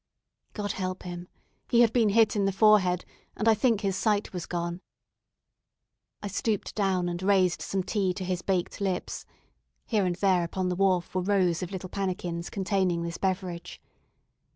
[0.53, 1.27] God help him!
[1.69, 3.05] He had been hit in the forehead,
[3.37, 4.81] and I think his sight was gone.
[6.23, 9.27] I stooped down, and raised some tea to his baked lips
[9.85, 13.79] (here and there upon the wharf were rows of little pannikins containing this beverage).